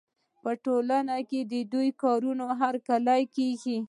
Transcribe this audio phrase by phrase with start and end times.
[0.43, 3.77] په ټولنه کې د دې کارونو هرکلی کېږي.